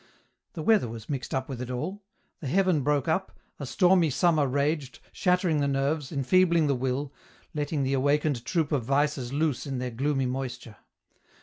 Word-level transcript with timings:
The 0.53 0.63
weather 0.63 0.87
was 0.89 1.09
mixed 1.11 1.31
up 1.31 1.47
with 1.47 1.61
it 1.61 1.69
all; 1.69 2.01
the 2.39 2.47
heaven 2.47 2.81
broke 2.81 3.07
up, 3.07 3.37
a 3.59 3.67
stormy 3.67 4.09
summer 4.09 4.47
raged, 4.47 4.97
shattering 5.11 5.59
the 5.59 5.67
nerves, 5.67 6.11
enfeebling 6.11 6.65
the 6.65 6.73
will, 6.73 7.13
letting 7.53 7.83
the 7.83 7.93
awakened 7.93 8.43
troop 8.43 8.71
of 8.71 8.83
vices 8.83 9.31
loose 9.31 9.67
in 9.67 9.77
their 9.77 9.91
gloomy 9.91 10.25
moisture. 10.25 10.77